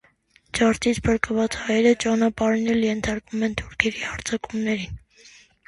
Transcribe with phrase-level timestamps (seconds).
[0.59, 5.01] Ջարդից փրկված հայերը ճանապարհին էլ ենթարկվում են թուրքերի հարձակումներին։